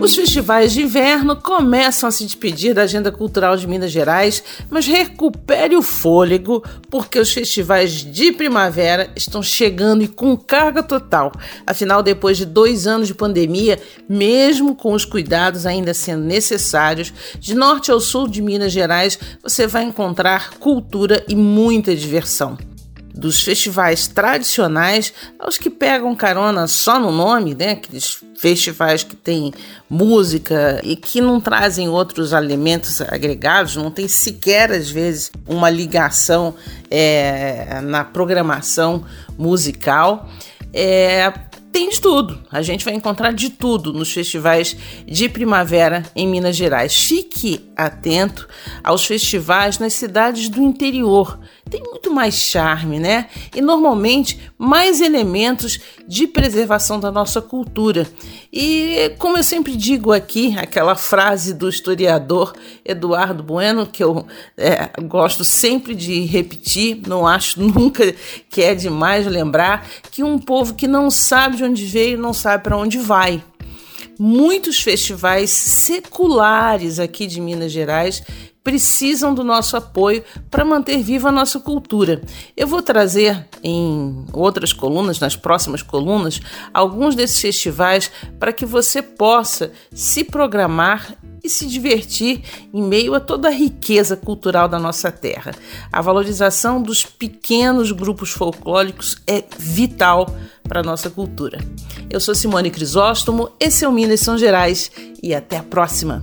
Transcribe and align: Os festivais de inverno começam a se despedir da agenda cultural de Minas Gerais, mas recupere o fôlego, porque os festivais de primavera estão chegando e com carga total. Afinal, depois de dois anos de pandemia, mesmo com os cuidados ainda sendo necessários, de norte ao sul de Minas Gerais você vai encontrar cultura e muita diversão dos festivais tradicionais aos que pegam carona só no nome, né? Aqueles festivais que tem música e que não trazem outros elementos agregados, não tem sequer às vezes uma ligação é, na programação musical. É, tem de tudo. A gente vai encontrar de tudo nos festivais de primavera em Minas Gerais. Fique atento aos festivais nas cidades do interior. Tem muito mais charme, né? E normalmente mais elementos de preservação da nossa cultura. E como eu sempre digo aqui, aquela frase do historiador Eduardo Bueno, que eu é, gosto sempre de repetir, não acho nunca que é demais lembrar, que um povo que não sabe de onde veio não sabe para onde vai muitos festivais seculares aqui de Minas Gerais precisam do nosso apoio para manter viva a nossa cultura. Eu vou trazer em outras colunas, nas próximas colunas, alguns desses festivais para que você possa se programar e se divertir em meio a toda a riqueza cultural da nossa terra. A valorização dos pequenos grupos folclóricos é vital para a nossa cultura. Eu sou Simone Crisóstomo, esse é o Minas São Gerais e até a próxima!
Os 0.00 0.14
festivais 0.14 0.72
de 0.72 0.82
inverno 0.82 1.34
começam 1.34 2.08
a 2.08 2.12
se 2.12 2.24
despedir 2.24 2.72
da 2.72 2.82
agenda 2.82 3.10
cultural 3.10 3.56
de 3.56 3.66
Minas 3.66 3.90
Gerais, 3.90 4.44
mas 4.70 4.86
recupere 4.86 5.74
o 5.74 5.82
fôlego, 5.82 6.62
porque 6.88 7.18
os 7.18 7.32
festivais 7.32 7.92
de 8.04 8.30
primavera 8.30 9.10
estão 9.16 9.42
chegando 9.42 10.04
e 10.04 10.08
com 10.08 10.36
carga 10.36 10.84
total. 10.84 11.32
Afinal, 11.66 12.00
depois 12.00 12.36
de 12.36 12.46
dois 12.46 12.86
anos 12.86 13.08
de 13.08 13.14
pandemia, 13.14 13.80
mesmo 14.08 14.76
com 14.76 14.92
os 14.92 15.04
cuidados 15.04 15.66
ainda 15.66 15.92
sendo 15.92 16.22
necessários, 16.22 17.12
de 17.40 17.56
norte 17.56 17.90
ao 17.90 17.98
sul 17.98 18.28
de 18.28 18.40
Minas 18.40 18.72
Gerais 18.72 19.18
você 19.42 19.66
vai 19.66 19.82
encontrar 19.82 20.50
cultura 20.60 21.24
e 21.28 21.34
muita 21.34 21.94
diversão 21.94 22.56
dos 23.18 23.42
festivais 23.42 24.06
tradicionais 24.06 25.12
aos 25.40 25.58
que 25.58 25.68
pegam 25.68 26.14
carona 26.14 26.68
só 26.68 27.00
no 27.00 27.10
nome, 27.10 27.52
né? 27.52 27.72
Aqueles 27.72 28.20
festivais 28.36 29.02
que 29.02 29.16
tem 29.16 29.52
música 29.90 30.80
e 30.84 30.94
que 30.94 31.20
não 31.20 31.40
trazem 31.40 31.88
outros 31.88 32.32
elementos 32.32 33.00
agregados, 33.00 33.74
não 33.74 33.90
tem 33.90 34.06
sequer 34.06 34.70
às 34.70 34.88
vezes 34.88 35.32
uma 35.48 35.68
ligação 35.68 36.54
é, 36.88 37.80
na 37.82 38.04
programação 38.04 39.04
musical. 39.36 40.28
É, 40.72 41.32
tem 41.72 41.90
de 41.90 42.00
tudo. 42.00 42.42
A 42.50 42.62
gente 42.62 42.84
vai 42.84 42.94
encontrar 42.94 43.32
de 43.32 43.50
tudo 43.50 43.92
nos 43.92 44.12
festivais 44.12 44.76
de 45.06 45.28
primavera 45.28 46.02
em 46.14 46.26
Minas 46.26 46.56
Gerais. 46.56 47.04
Fique 47.04 47.70
atento 47.76 48.48
aos 48.82 49.04
festivais 49.04 49.78
nas 49.78 49.92
cidades 49.92 50.48
do 50.48 50.62
interior. 50.62 51.38
Tem 51.70 51.82
muito 51.82 52.10
mais 52.12 52.34
charme, 52.34 52.98
né? 52.98 53.28
E 53.54 53.60
normalmente 53.60 54.40
mais 54.56 55.00
elementos 55.00 55.78
de 56.06 56.26
preservação 56.26 56.98
da 56.98 57.10
nossa 57.10 57.42
cultura. 57.42 58.06
E 58.52 59.14
como 59.18 59.36
eu 59.36 59.42
sempre 59.42 59.76
digo 59.76 60.12
aqui, 60.12 60.56
aquela 60.58 60.94
frase 60.94 61.52
do 61.52 61.68
historiador 61.68 62.54
Eduardo 62.84 63.42
Bueno, 63.42 63.86
que 63.86 64.02
eu 64.02 64.26
é, 64.56 64.90
gosto 65.02 65.44
sempre 65.44 65.94
de 65.94 66.24
repetir, 66.24 67.00
não 67.06 67.26
acho 67.26 67.60
nunca 67.62 68.14
que 68.48 68.62
é 68.62 68.74
demais 68.74 69.26
lembrar, 69.26 69.86
que 70.10 70.22
um 70.22 70.38
povo 70.38 70.74
que 70.74 70.88
não 70.88 71.10
sabe 71.10 71.56
de 71.56 71.64
onde 71.64 71.84
veio 71.84 72.18
não 72.18 72.32
sabe 72.32 72.64
para 72.64 72.76
onde 72.76 72.98
vai 72.98 73.42
muitos 74.18 74.80
festivais 74.80 75.50
seculares 75.50 76.98
aqui 76.98 77.26
de 77.26 77.40
Minas 77.40 77.70
Gerais 77.70 78.22
precisam 78.68 79.32
do 79.32 79.42
nosso 79.42 79.78
apoio 79.78 80.22
para 80.50 80.62
manter 80.62 80.98
viva 81.02 81.30
a 81.30 81.32
nossa 81.32 81.58
cultura. 81.58 82.20
Eu 82.54 82.66
vou 82.66 82.82
trazer 82.82 83.48
em 83.64 84.26
outras 84.30 84.74
colunas, 84.74 85.18
nas 85.18 85.34
próximas 85.34 85.80
colunas, 85.80 86.38
alguns 86.74 87.14
desses 87.14 87.40
festivais 87.40 88.10
para 88.38 88.52
que 88.52 88.66
você 88.66 89.00
possa 89.00 89.72
se 89.90 90.22
programar 90.22 91.16
e 91.42 91.48
se 91.48 91.64
divertir 91.64 92.42
em 92.70 92.82
meio 92.82 93.14
a 93.14 93.20
toda 93.20 93.48
a 93.48 93.50
riqueza 93.50 94.18
cultural 94.18 94.68
da 94.68 94.78
nossa 94.78 95.10
terra. 95.10 95.52
A 95.90 96.02
valorização 96.02 96.82
dos 96.82 97.06
pequenos 97.06 97.90
grupos 97.90 98.32
folclóricos 98.32 99.16
é 99.26 99.42
vital 99.58 100.26
para 100.64 100.80
a 100.80 100.84
nossa 100.84 101.08
cultura. 101.08 101.58
Eu 102.10 102.20
sou 102.20 102.34
Simone 102.34 102.70
Crisóstomo, 102.70 103.50
esse 103.58 103.86
é 103.86 103.88
o 103.88 103.92
Minas 103.92 104.20
São 104.20 104.36
Gerais 104.36 104.90
e 105.22 105.34
até 105.34 105.56
a 105.56 105.62
próxima! 105.62 106.22